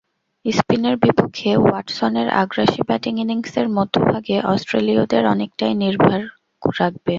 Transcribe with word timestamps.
স্পিনের 0.45 0.95
বিপক্ষে 0.97 1.49
ওয়াটসনের 1.57 2.27
আগ্রাসী 2.41 2.81
ব্যাটিং 2.87 3.13
ইনিংসের 3.19 3.67
মধ্যভাগে 3.77 4.37
অস্ট্রেলীয়দের 4.51 5.23
অনেকটাই 5.25 5.73
নির্ভার 5.83 6.21
রাখবে। 6.73 7.09